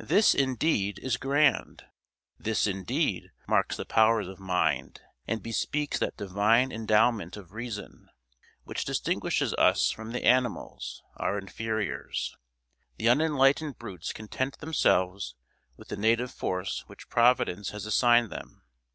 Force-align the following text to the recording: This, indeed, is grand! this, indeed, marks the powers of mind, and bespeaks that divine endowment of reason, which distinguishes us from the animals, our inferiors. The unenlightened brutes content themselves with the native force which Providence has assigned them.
This, 0.00 0.34
indeed, 0.34 0.98
is 1.00 1.18
grand! 1.18 1.84
this, 2.38 2.66
indeed, 2.66 3.32
marks 3.46 3.76
the 3.76 3.84
powers 3.84 4.26
of 4.26 4.38
mind, 4.40 5.02
and 5.26 5.42
bespeaks 5.42 5.98
that 5.98 6.16
divine 6.16 6.72
endowment 6.72 7.36
of 7.36 7.52
reason, 7.52 8.08
which 8.64 8.86
distinguishes 8.86 9.52
us 9.58 9.90
from 9.90 10.12
the 10.12 10.24
animals, 10.24 11.02
our 11.18 11.36
inferiors. 11.36 12.34
The 12.96 13.10
unenlightened 13.10 13.78
brutes 13.78 14.14
content 14.14 14.56
themselves 14.60 15.34
with 15.76 15.88
the 15.88 15.98
native 15.98 16.30
force 16.32 16.84
which 16.86 17.10
Providence 17.10 17.68
has 17.72 17.84
assigned 17.84 18.30
them. 18.30 18.62